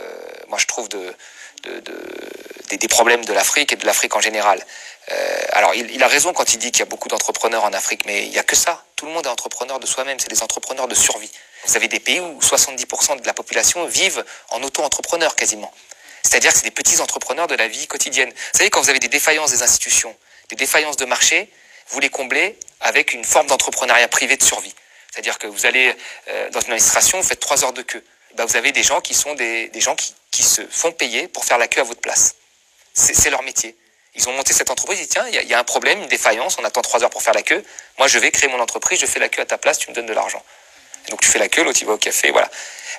moi 0.47 0.59
je 0.59 0.67
trouve, 0.67 0.89
de 0.89 1.17
des, 2.77 2.89
problèmes 2.89 3.25
de 3.25 3.33
l'Afrique 3.33 3.73
et 3.73 3.77
de 3.77 3.87
l'Afrique 3.87 4.15
en 4.17 4.21
général. 4.21 4.65
Euh, 5.11 5.43
alors, 5.53 5.75
il, 5.75 6.03
a 6.03 6.09
raison 6.09 6.33
quand 6.33 6.55
il 6.55 6.59
dit 6.59 6.71
qu'il 6.71 6.81
y 6.81 6.83
a 6.83 6.87
beaucoup 6.87 7.09
d'entrepreneurs 7.09 7.65
en 7.65 7.73
Afrique, 7.73 8.05
mais 8.07 8.25
il 8.25 8.31
n'y 8.31 8.39
a 8.39 8.43
que 8.43 8.57
ça. 8.57 8.85
Tout 8.97 9.07
le 9.07 9.13
monde 9.13 9.27
est 9.27 9.31
entrepreneur 9.31 9.81
de 9.81 9.87
soi-même, 9.87 10.19
c'est 10.21 10.31
des 10.31 10.43
entrepreneurs 10.43 10.89
de 10.89 10.95
survie. 10.95 11.31
Vous 11.67 11.77
avez 11.77 11.89
des 11.89 12.01
pays 12.01 12.21
où 12.21 12.39
70% 12.41 13.21
de 13.21 13.27
la 13.27 13.35
population 13.35 13.85
vivent 13.87 14.25
en 14.51 14.63
auto-entrepreneur 14.63 15.35
quasiment. 15.35 15.73
C'est-à-dire 16.23 16.53
que 16.53 16.59
c'est 16.59 16.65
des 16.65 16.71
petits 16.71 17.01
entrepreneurs 17.01 17.47
de 17.47 17.55
la 17.55 17.69
vie 17.69 17.87
quotidienne. 17.87 18.31
Vous 18.31 18.59
savez, 18.59 18.71
quand 18.71 18.81
vous 18.81 18.91
avez 18.91 19.01
des 19.01 19.09
défaillances 19.09 19.51
des 19.51 19.63
institutions, 19.63 20.17
des 20.51 20.57
défaillances 20.57 20.97
de 20.97 21.05
marché, 21.05 21.51
vous 21.89 22.01
les 22.01 22.11
comblez 22.11 22.59
avec 22.81 23.13
une 23.13 23.25
forme 23.25 23.49
d'entrepreneuriat 23.49 24.09
privé 24.09 24.37
de 24.37 24.43
survie. 24.43 24.75
C'est-à-dire 25.11 25.39
que 25.39 25.47
vous 25.47 25.67
allez 25.67 25.95
euh, 26.29 26.51
dans 26.51 26.61
une 26.61 26.73
administration, 26.73 27.21
vous 27.21 27.27
faites 27.27 27.41
trois 27.41 27.65
heures 27.65 27.73
de 27.73 27.83
queue. 27.83 28.05
Ben, 28.37 28.47
vous 28.47 28.57
avez 28.57 28.73
des 28.73 28.83
gens 28.83 29.01
qui 29.01 29.15
sont 29.15 29.35
des, 29.35 29.71
gens 29.75 29.95
qui 29.95 30.43
se 30.43 30.63
font 30.67 30.93
payer 30.93 31.29
pour 31.29 31.45
faire 31.45 31.59
la 31.59 31.69
queue 31.69 31.81
à 31.81 31.85
votre 31.85 32.01
place. 32.01 32.37
C'est 32.95 33.31
leur 33.31 33.43
métier. 33.43 33.77
Ils 34.15 34.29
ont 34.29 34.33
monté 34.33 34.53
cette 34.53 34.71
entreprise, 34.71 34.99
ils 34.99 35.03
disent 35.03 35.11
tiens, 35.11 35.27
il 35.29 35.49
y, 35.49 35.55
a 35.55 35.59
un 35.59 35.65
problème, 35.65 36.03
une 36.03 36.09
défaillance, 36.09 36.59
on 36.59 36.65
attend 36.65 36.83
trois 36.83 37.03
heures 37.03 37.11
pour 37.11 37.23
faire 37.23 37.33
la 37.33 37.43
queue. 37.43 37.65
Moi, 37.99 38.09
je 38.09 38.19
vais 38.19 38.31
créer 38.31 38.51
mon 38.51 38.61
entreprise, 38.61 39.01
je 39.01 39.07
fais 39.07 39.19
la 39.19 39.31
queue 39.31 39.41
à 39.41 39.47
ta 39.47 39.57
place, 39.57 39.79
tu 39.79 39.89
me 39.89 39.95
donnes 39.95 40.07
de 40.07 40.13
l'argent. 40.13 40.43
Donc 41.09 41.21
tu 41.21 41.29
fais 41.29 41.39
la 41.39 41.49
queue, 41.49 41.63
l'autre 41.65 41.81
il 41.81 41.87
va 41.87 41.95
au 41.95 41.99
café, 41.99 42.31
voilà. 42.31 42.51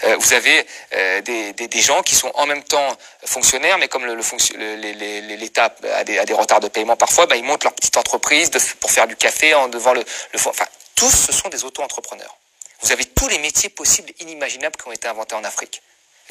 Euh, 0.05 0.17
vous 0.17 0.33
avez 0.33 0.65
euh, 0.93 1.21
des, 1.21 1.81
gens 1.81 2.01
qui 2.01 2.15
sont 2.15 2.31
en 2.35 2.45
même 2.45 2.63
temps 2.63 2.97
fonctionnaires, 3.25 3.77
mais 3.77 3.87
comme 3.87 4.05
l'État 4.05 5.75
a, 5.93 6.03
des, 6.03 6.33
retards 6.33 6.59
de 6.59 6.67
paiement 6.67 6.97
parfois, 6.97 7.27
bah, 7.27 7.35
ils 7.37 7.43
montent 7.43 7.63
leur 7.63 7.73
petite 7.73 7.95
entreprise 7.95 8.51
pour 8.79 8.91
faire 8.91 9.07
du 9.07 9.15
café 9.15 9.51
devant 9.69 9.93
le, 9.93 10.03
le 10.33 10.39
Enfin, 10.47 10.65
tous 10.95 11.11
ce 11.11 11.31
sont 11.31 11.49
des 11.49 11.63
auto-entrepreneurs. 11.63 12.35
Vous 12.81 12.91
avez 12.91 13.05
tous 13.05 13.29
les 13.29 13.37
métiers 13.37 13.69
possibles, 13.69 14.11
inimaginables 14.19 14.75
qui 14.75 14.87
ont 14.87 14.91
été 14.91 15.07
inventés 15.07 15.35
en 15.35 15.43
Afrique. 15.43 15.81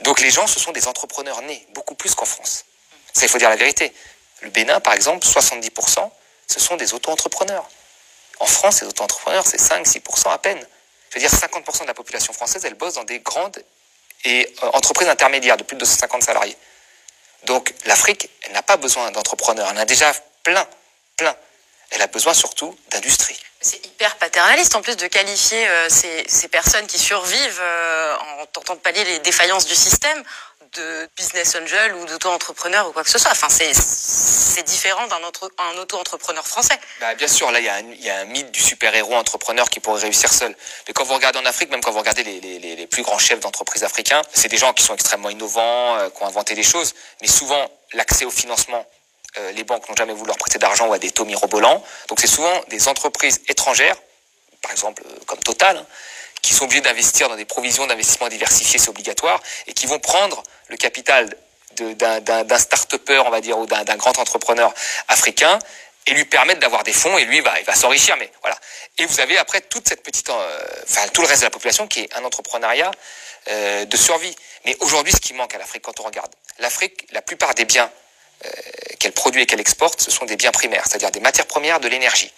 Donc 0.01 0.21
les 0.21 0.31
gens, 0.31 0.47
ce 0.47 0.61
sont 0.61 0.73
des 0.73 0.89
entrepreneurs 0.89 1.41
nés, 1.43 1.67
beaucoup 1.73 1.95
plus 1.95 2.15
qu'en 2.15 2.27
France. 2.27 2.67
Ça, 3.13 3.27
il 3.27 3.29
faut 3.29 3.39
dire 3.39 3.51
la 3.51 3.57
vérité. 3.57 3.93
Le 4.41 4.51
Bénin, 4.51 4.81
par 4.81 4.95
exemple, 4.95 5.27
70%, 5.27 6.11
ce 6.47 6.61
sont 6.61 6.77
des 6.77 6.95
auto-entrepreneurs. 6.95 7.69
En 8.41 8.47
France, 8.47 8.81
les 8.81 8.89
auto-entrepreneurs, 8.89 9.47
c'est 9.47 9.61
5-6% 9.61 10.31
à 10.31 10.39
peine. 10.39 10.59
Je 11.11 11.19
veux 11.19 11.21
dire, 11.21 11.31
50% 11.31 11.83
de 11.83 11.87
la 11.87 11.95
population 11.95 12.33
française, 12.33 12.65
elle 12.65 12.75
bosse 12.75 12.95
dans 12.95 13.05
des 13.05 13.21
grandes 13.21 13.63
et, 14.25 14.53
euh, 14.63 14.71
entreprises 14.73 15.09
intermédiaires 15.09 15.57
de 15.57 15.63
plus 15.63 15.75
de 15.75 15.81
250 15.81 16.23
salariés. 16.23 16.57
Donc 17.45 17.75
l'Afrique, 17.85 18.31
elle 18.43 18.53
n'a 18.53 18.63
pas 18.63 18.77
besoin 18.77 19.11
d'entrepreneurs, 19.11 19.69
elle 19.71 19.77
en 19.77 19.81
a 19.81 19.85
déjà 19.85 20.13
plein, 20.43 20.67
plein. 21.17 21.35
Elle 21.91 22.03
a 22.03 22.07
besoin 22.07 22.33
surtout 22.33 22.77
d'industrie. 22.91 23.39
C'est 23.61 23.85
hyper 23.85 24.17
paternaliste 24.17 24.75
en 24.75 24.83
plus 24.83 24.97
de 24.97 25.07
qualifier 25.07 25.69
euh, 25.69 25.89
ces, 25.89 26.25
ces, 26.27 26.49
personnes 26.49 26.87
qui 26.87 26.99
survivent 26.99 27.61
euh, 27.61 28.17
en 28.17 28.47
tentant 28.47 28.75
de 28.75 28.81
pallier 28.81 29.05
les 29.05 29.19
défaillances 29.21 29.67
du 29.67 29.75
système 29.75 30.25
de 30.77 31.09
business 31.17 31.57
angel 31.57 31.95
ou 31.95 32.07
d'auto-entrepreneur 32.07 32.89
ou 32.89 32.93
quoi 32.93 33.05
que 33.05 33.11
ce 33.11 33.19
soit. 33.19 33.31
Enfin, 33.31 33.49
c'est 33.49 34.63
différent 34.65 35.07
d'un 35.07 35.17
un 35.17 35.79
auto-entrepreneur 35.79 36.47
français. 36.47 36.79
Bah, 37.01 37.15
bien 37.15 37.29
sûr, 37.29 37.51
là, 37.51 37.61
il 37.61 37.65
y, 37.65 37.69
a 37.69 37.75
un, 37.75 37.93
y 38.01 38.11
a 38.11 38.19
un 38.19 38.25
mythe 38.25 38.51
du 38.51 38.61
super-héros 38.61 39.15
entrepreneur 39.15 39.69
qui 39.71 39.81
pourrait 39.81 40.03
réussir 40.03 40.33
seul. 40.33 40.55
Mais 40.87 40.95
quand 40.95 41.05
vous 41.05 41.15
regardez 41.15 41.39
en 41.39 41.47
Afrique, 41.47 41.71
même 41.71 41.81
quand 41.81 41.93
vous 41.93 41.99
regardez 41.99 42.25
les, 42.25 42.41
les, 42.41 42.59
les 42.59 42.87
plus 42.87 43.03
grands 43.03 43.19
chefs 43.19 43.41
d'entreprise 43.41 43.85
africains, 43.85 44.23
c'est 44.33 44.49
des 44.49 44.59
gens 44.59 44.73
qui 44.73 44.83
sont 44.83 44.95
extrêmement 44.95 45.31
innovants, 45.31 45.97
euh, 45.97 46.11
qui 46.11 46.23
ont 46.23 46.27
inventé 46.27 46.55
des 46.55 46.63
choses, 46.63 46.95
mais 47.21 47.29
souvent, 47.29 47.71
l'accès 47.93 48.25
au 48.25 48.31
financement 48.31 48.87
euh, 49.39 49.53
les 49.53 49.65
banques 49.65 49.89
n'ont 49.89 49.97
jamais 49.97 50.13
voulu 50.13 50.29
leur 50.29 50.37
prêter 50.37 50.59
d'argent 50.59 50.89
ou 50.89 50.93
à 50.93 50.99
des 50.99 51.11
taux 51.11 51.25
mirobolants. 51.25 51.83
Donc 52.09 52.21
c'est 52.21 52.27
souvent 52.27 52.61
des 52.69 52.89
entreprises 52.89 53.41
étrangères, 53.49 53.97
par 54.63 54.71
exemple 54.71 55.03
euh, 55.07 55.19
comme 55.27 55.41
Total, 55.41 55.77
hein, 55.77 55.87
qui 56.41 56.55
sont 56.55 56.65
obligées 56.65 56.81
d'investir 56.81 57.29
dans 57.29 57.37
des 57.37 57.45
provisions 57.45 57.87
d'investissement 57.87 58.29
diversifiées, 58.29 58.79
c'est 58.79 58.89
obligatoire, 58.89 59.41
et 59.67 59.73
qui 59.75 59.87
vont 59.87 59.99
prendre 59.99 60.43
le 60.69 60.77
capital 60.77 61.37
d'un 61.77 62.59
start-upper, 62.59 63.23
on 63.25 63.31
va 63.31 63.41
dire, 63.41 63.59
ou 63.59 63.67
d'un 63.67 63.97
grand 63.97 64.19
entrepreneur 64.19 64.75
africain, 65.09 65.59
et 66.07 66.15
lui 66.15 66.25
permettre 66.25 66.61
d'avoir 66.61 66.83
des 66.83 66.93
fonds, 66.93 67.17
et 67.17 67.25
lui, 67.25 67.41
bah, 67.43 67.55
il 67.61 67.65
va 67.65 67.75
s'enrichir, 67.75 68.17
mais 68.19 68.31
voilà. 68.43 68.59
Et 68.99 69.07
vous 69.07 69.21
avez 69.21 69.39
après 69.39 69.61
toute 69.61 69.89
cette 69.89 70.03
petite, 70.03 70.29
euh, 70.31 70.67
enfin 70.85 71.07
tout 71.09 71.23
le 71.23 71.29
reste 71.29 71.43
de 71.43 71.47
la 71.47 71.51
population 71.51 71.87
qui 71.87 72.01
est 72.01 72.15
un 72.15 72.25
entrepreneuriat 72.25 72.91
euh, 73.49 73.85
de 73.85 73.97
survie. 73.97 74.35
Mais 74.65 74.77
aujourd'hui, 74.81 75.13
ce 75.13 75.21
qui 75.21 75.33
manque 75.33 75.55
à 75.55 75.59
l'Afrique, 75.59 75.83
quand 75.83 76.01
on 76.01 76.05
regarde, 76.05 76.33
l'Afrique, 76.59 77.07
la 77.13 77.23
plupart 77.23 77.55
des 77.55 77.65
biens 77.65 77.91
qu'elle 78.99 79.13
produit 79.13 79.43
et 79.43 79.47
qu'elle 79.47 79.61
exporte, 79.61 80.01
ce 80.01 80.11
sont 80.11 80.25
des 80.25 80.35
biens 80.35 80.51
primaires, 80.51 80.83
c'est-à-dire 80.89 81.13
des 81.13 81.21
matières 81.21 81.47
premières, 81.47 81.79
de 81.79 81.87
l'énergie. 81.87 82.33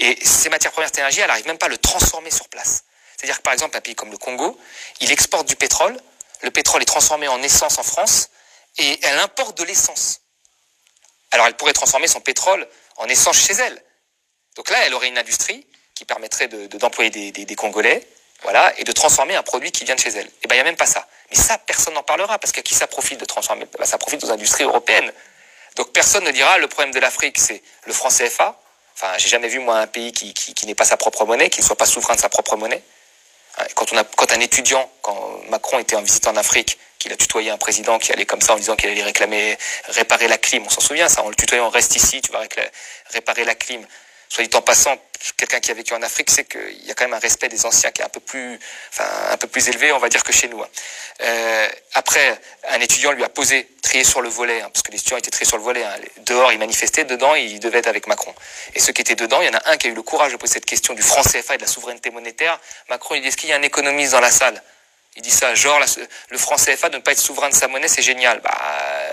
Et 0.00 0.18
ces 0.24 0.48
matières 0.48 0.72
premières, 0.72 0.88
cette 0.88 0.98
énergie, 0.98 1.20
elle 1.20 1.28
n'arrive 1.28 1.46
même 1.46 1.58
pas 1.58 1.66
à 1.66 1.68
le 1.68 1.78
transformer 1.78 2.30
sur 2.30 2.48
place. 2.48 2.84
C'est-à-dire 3.16 3.36
que 3.36 3.42
par 3.42 3.52
exemple, 3.52 3.76
un 3.76 3.82
pays 3.82 3.94
comme 3.94 4.10
le 4.10 4.16
Congo, 4.16 4.58
il 5.00 5.12
exporte 5.12 5.46
du 5.46 5.54
pétrole, 5.54 5.96
le 6.40 6.50
pétrole 6.50 6.80
est 6.80 6.86
transformé 6.86 7.28
en 7.28 7.42
essence 7.42 7.76
en 7.78 7.82
France, 7.82 8.30
et 8.78 8.98
elle 9.02 9.18
importe 9.18 9.58
de 9.58 9.64
l'essence. 9.64 10.22
Alors 11.32 11.46
elle 11.46 11.54
pourrait 11.54 11.74
transformer 11.74 12.08
son 12.08 12.20
pétrole 12.20 12.66
en 12.96 13.06
essence 13.08 13.38
chez 13.38 13.52
elle. 13.52 13.82
Donc 14.56 14.70
là, 14.70 14.78
elle 14.86 14.94
aurait 14.94 15.08
une 15.08 15.18
industrie 15.18 15.66
qui 15.94 16.06
permettrait 16.06 16.48
d'employer 16.48 17.10
de, 17.10 17.44
des, 17.44 17.54
Congolais, 17.54 18.06
et 18.78 18.84
de 18.84 18.92
transformer 18.92 19.36
un 19.36 19.42
produit 19.42 19.70
qui 19.70 19.84
vient 19.84 19.96
de 19.96 20.00
chez 20.00 20.08
elle. 20.10 20.26
Et 20.26 20.32
eh 20.44 20.48
bien, 20.48 20.56
il 20.56 20.58
n'y 20.58 20.62
a 20.62 20.64
même 20.64 20.76
pas 20.76 20.86
ça. 20.86 21.06
Mais 21.30 21.36
ça, 21.36 21.58
personne 21.58 21.92
n'en 21.92 22.02
parlera, 22.02 22.38
parce 22.38 22.52
que 22.52 22.62
qui 22.62 22.74
ça 22.74 22.86
profite 22.86 23.20
de 23.20 23.26
transformer 23.26 23.66
bah, 23.78 23.84
Ça 23.84 23.98
profite 23.98 24.24
aux 24.24 24.30
industries 24.30 24.64
européennes. 24.64 25.12
Donc 25.76 25.92
personne 25.92 26.24
ne 26.24 26.30
dira, 26.30 26.56
le 26.56 26.66
problème 26.66 26.92
de 26.92 27.00
l'Afrique, 27.00 27.38
c'est 27.38 27.62
le 27.84 27.92
franc 27.92 28.08
CFA. 28.08 28.58
Enfin, 29.02 29.16
j'ai 29.16 29.30
jamais 29.30 29.48
vu, 29.48 29.60
moi, 29.60 29.78
un 29.78 29.86
pays 29.86 30.12
qui, 30.12 30.34
qui, 30.34 30.66
n'ait 30.66 30.74
pas 30.74 30.84
sa 30.84 30.98
propre 30.98 31.24
monnaie, 31.24 31.48
qui 31.48 31.60
ne 31.60 31.64
soit 31.64 31.76
pas 31.76 31.86
souverain 31.86 32.14
de 32.16 32.20
sa 32.20 32.28
propre 32.28 32.56
monnaie. 32.56 32.82
Quand, 33.74 33.90
on 33.94 33.96
a, 33.96 34.04
quand 34.04 34.30
un 34.30 34.40
étudiant, 34.40 34.90
quand 35.00 35.40
Macron 35.48 35.78
était 35.78 35.96
en 35.96 36.02
visite 36.02 36.26
en 36.26 36.36
Afrique, 36.36 36.78
qu'il 36.98 37.10
a 37.10 37.16
tutoyé 37.16 37.50
un 37.50 37.56
président 37.56 37.98
qui 37.98 38.12
allait 38.12 38.26
comme 38.26 38.42
ça 38.42 38.52
en 38.52 38.56
disant 38.56 38.76
qu'il 38.76 38.90
allait 38.90 39.02
réclamer, 39.02 39.56
réparer 39.88 40.28
la 40.28 40.36
clim, 40.36 40.64
on 40.66 40.68
s'en 40.68 40.82
souvient 40.82 41.08
ça, 41.08 41.24
on 41.24 41.30
le 41.30 41.34
tutoyait, 41.34 41.62
on 41.62 41.70
reste 41.70 41.96
ici, 41.96 42.20
tu 42.20 42.30
vas 42.30 42.42
réparer 43.10 43.44
la 43.44 43.54
clim. 43.54 43.86
Soit 44.28 44.44
dit 44.44 44.54
en 44.54 44.60
passant, 44.60 44.98
quelqu'un 45.36 45.60
qui 45.60 45.70
a 45.70 45.74
vécu 45.74 45.92
en 45.92 46.02
Afrique 46.02 46.30
sait 46.30 46.44
qu'il 46.44 46.86
y 46.86 46.90
a 46.90 46.94
quand 46.94 47.04
même 47.04 47.14
un 47.14 47.18
respect 47.18 47.48
des 47.48 47.66
anciens 47.66 47.90
qui 47.90 48.00
est 48.00 48.04
un 48.04 48.08
peu 48.08 48.20
plus, 48.20 48.58
élevé, 49.68 49.92
on 49.92 49.98
va 49.98 50.08
dire, 50.08 50.24
que 50.24 50.32
chez 50.32 50.48
nous. 50.48 50.62
Hein. 50.62 50.68
Euh, 51.22 51.68
après, 51.94 52.40
un 52.70 52.80
étudiant 52.80 53.12
lui 53.12 53.22
a 53.22 53.28
posé, 53.28 53.68
trié 53.82 54.04
sur 54.04 54.22
le 54.22 54.30
volet, 54.30 54.62
hein, 54.62 54.70
parce 54.72 54.82
que 54.82 54.90
les 54.90 54.98
étudiants 54.98 55.18
étaient 55.18 55.30
triés 55.30 55.46
sur 55.46 55.58
le 55.58 55.62
volet. 55.62 55.84
Hein. 55.84 55.94
Dehors, 56.24 56.52
ils 56.52 56.58
manifestaient, 56.58 57.04
dedans, 57.04 57.34
ils 57.34 57.60
devaient 57.60 57.78
être 57.78 57.88
avec 57.88 58.06
Macron. 58.06 58.34
Et 58.74 58.80
ceux 58.80 58.92
qui 58.92 59.02
étaient 59.02 59.16
dedans, 59.16 59.42
il 59.42 59.46
y 59.46 59.50
en 59.50 59.58
a 59.58 59.70
un 59.70 59.76
qui 59.76 59.88
a 59.88 59.90
eu 59.90 59.94
le 59.94 60.02
courage 60.02 60.32
de 60.32 60.36
poser 60.36 60.54
cette 60.54 60.66
question 60.66 60.94
du 60.94 61.02
franc 61.02 61.22
CFA 61.22 61.54
et 61.54 61.56
de 61.58 61.62
la 61.62 61.68
souveraineté 61.68 62.10
monétaire. 62.10 62.58
Macron, 62.88 63.14
il 63.14 63.22
dit, 63.22 63.28
est-ce 63.28 63.36
qu'il 63.36 63.50
y 63.50 63.52
a 63.52 63.56
un 63.56 63.62
économiste 63.62 64.12
dans 64.12 64.20
la 64.20 64.30
salle? 64.30 64.62
Il 65.16 65.22
dit 65.22 65.30
ça, 65.30 65.54
genre 65.54 65.80
le 66.28 66.38
franc 66.38 66.56
CFA 66.56 66.88
de 66.88 66.96
ne 66.96 67.02
pas 67.02 67.12
être 67.12 67.18
souverain 67.18 67.50
de 67.50 67.54
sa 67.54 67.66
monnaie, 67.66 67.88
c'est 67.88 68.02
génial. 68.02 68.40
Bah, 68.40 68.56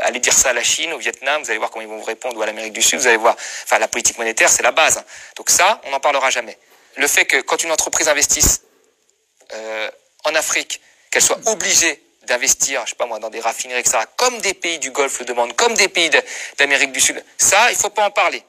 allez 0.04 0.20
dire 0.20 0.34
ça 0.34 0.50
à 0.50 0.54
la 0.54 0.63
Chine, 0.63 0.94
au 0.94 0.98
Vietnam, 0.98 1.42
vous 1.42 1.50
allez 1.50 1.60
voir 1.60 1.72
comment 1.72 1.84
ils 1.84 1.88
vont 1.88 1.98
vous 1.98 2.04
répondre, 2.04 2.38
ou 2.38 2.42
à 2.42 2.46
l'Amérique 2.46 2.74
du 2.74 2.82
Sud, 2.82 3.00
vous 3.00 3.08
allez 3.08 3.18
voir. 3.18 3.36
Enfin, 3.63 3.80
la 3.80 3.88
politique 3.88 4.18
monétaire, 4.18 4.50
c'est 4.50 4.63
la 4.63 4.72
base. 4.72 5.04
Donc 5.36 5.50
ça, 5.50 5.82
on 5.86 5.92
n'en 5.92 6.00
parlera 6.00 6.30
jamais. 6.30 6.58
Le 6.96 7.08
fait 7.08 7.25
que 7.25 7.42
quand 7.42 7.63
une 7.63 7.72
entreprise 7.72 8.08
investisse 8.08 8.62
euh, 9.54 9.89
en 10.24 10.36
Afrique, 10.36 10.82
qu'elle 11.10 11.22
soit 11.22 11.39
obligée 11.48 12.01
d'investir, 12.24 12.82
je 12.86 12.92
sais 12.92 12.96
pas 12.96 13.06
moi, 13.06 13.20
dans 13.20 13.30
des 13.30 13.39
raffineries, 13.39 13.80
etc., 13.80 14.00
comme 14.18 14.39
des 14.39 14.54
pays 14.54 14.80
du 14.80 14.92
Golfe 14.92 15.20
le 15.20 15.25
demandent, 15.25 15.56
comme 15.56 15.74
des 15.75 15.88
pays 15.88 16.10
d'Amérique 16.58 16.92
du 16.92 17.00
Sud, 17.00 17.24
ça, 17.38 17.72
il 17.72 17.77
faut 17.77 17.89
pas 17.89 18.06
en 18.06 18.12
parler 18.12 18.44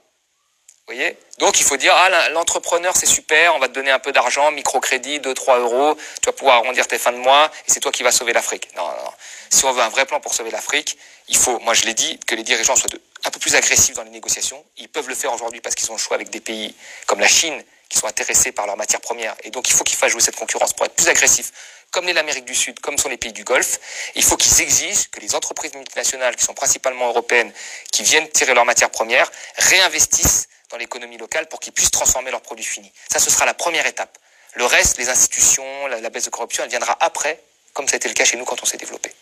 voyez 0.88 1.16
Donc 1.38 1.60
il 1.60 1.64
faut 1.64 1.76
dire, 1.76 1.94
ah, 1.94 2.30
l'entrepreneur 2.30 2.96
c'est 2.96 3.06
super, 3.06 3.54
on 3.54 3.58
va 3.58 3.68
te 3.68 3.74
donner 3.74 3.90
un 3.90 3.98
peu 3.98 4.10
d'argent, 4.12 4.50
microcrédit, 4.50 5.20
2-3 5.20 5.60
euros, 5.60 5.96
tu 6.22 6.26
vas 6.26 6.32
pouvoir 6.32 6.56
arrondir 6.56 6.86
tes 6.86 6.98
fins 6.98 7.12
de 7.12 7.18
mois, 7.18 7.50
et 7.66 7.70
c'est 7.70 7.80
toi 7.80 7.92
qui 7.92 8.02
vas 8.02 8.10
sauver 8.10 8.32
l'Afrique. 8.32 8.68
Non, 8.76 8.84
non, 8.84 9.04
non. 9.04 9.12
Si 9.50 9.64
on 9.64 9.72
veut 9.72 9.82
un 9.82 9.88
vrai 9.88 10.06
plan 10.06 10.20
pour 10.20 10.34
sauver 10.34 10.50
l'Afrique, 10.50 10.98
il 11.28 11.36
faut, 11.36 11.58
moi 11.60 11.74
je 11.74 11.84
l'ai 11.84 11.94
dit, 11.94 12.18
que 12.26 12.34
les 12.34 12.42
dirigeants 12.42 12.76
soient 12.76 12.90
un 13.24 13.30
peu 13.30 13.38
plus 13.38 13.54
agressifs 13.54 13.94
dans 13.94 14.02
les 14.02 14.10
négociations. 14.10 14.64
Ils 14.78 14.88
peuvent 14.88 15.08
le 15.08 15.14
faire 15.14 15.32
aujourd'hui 15.32 15.60
parce 15.60 15.74
qu'ils 15.74 15.90
ont 15.90 15.94
le 15.94 16.00
choix 16.00 16.14
avec 16.14 16.30
des 16.30 16.40
pays 16.40 16.74
comme 17.06 17.20
la 17.20 17.28
Chine, 17.28 17.62
qui 17.88 17.98
sont 17.98 18.06
intéressés 18.06 18.52
par 18.52 18.66
leurs 18.66 18.76
matières 18.76 19.00
premières. 19.00 19.34
Et 19.44 19.50
donc 19.50 19.68
il 19.68 19.72
faut 19.72 19.84
qu'ils 19.84 19.96
fassent 19.96 20.12
jouer 20.12 20.20
cette 20.20 20.36
concurrence 20.36 20.72
pour 20.72 20.86
être 20.86 20.94
plus 20.94 21.08
agressifs, 21.08 21.52
comme 21.90 22.06
l'est 22.06 22.12
l'Amérique 22.12 22.44
du 22.44 22.54
Sud, 22.54 22.80
comme 22.80 22.98
sont 22.98 23.08
les 23.08 23.16
pays 23.16 23.32
du 23.32 23.44
Golfe. 23.44 23.78
Il 24.14 24.22
faut 24.22 24.36
qu'ils 24.36 24.60
exigent 24.60 25.08
que 25.10 25.20
les 25.20 25.34
entreprises 25.34 25.74
multinationales, 25.74 26.36
qui 26.36 26.44
sont 26.44 26.54
principalement 26.54 27.08
européennes, 27.08 27.52
qui 27.92 28.02
viennent 28.02 28.28
tirer 28.28 28.52
leurs 28.52 28.66
matières 28.66 28.90
premières, 28.90 29.30
réinvestissent 29.56 30.48
dans 30.70 30.76
l'économie 30.76 31.18
locale 31.18 31.48
pour 31.48 31.60
qu'ils 31.60 31.72
puissent 31.72 31.90
transformer 31.90 32.30
leurs 32.30 32.42
produits 32.42 32.64
finis. 32.64 32.92
Ça, 33.10 33.18
ce 33.18 33.30
sera 33.30 33.46
la 33.46 33.54
première 33.54 33.86
étape. 33.86 34.18
Le 34.54 34.64
reste, 34.64 34.98
les 34.98 35.08
institutions, 35.08 35.86
la, 35.86 36.10
baisse 36.10 36.24
de 36.24 36.30
corruption, 36.30 36.64
elle 36.64 36.70
viendra 36.70 36.96
après, 37.00 37.40
comme 37.74 37.86
ça 37.86 37.94
a 37.94 37.96
été 37.96 38.08
le 38.08 38.14
cas 38.14 38.24
chez 38.24 38.36
nous 38.36 38.44
quand 38.44 38.62
on 38.62 38.66
s'est 38.66 38.76
développé. 38.76 39.12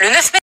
Le 0.00 0.10
9 0.10 0.32
mai 0.32 0.41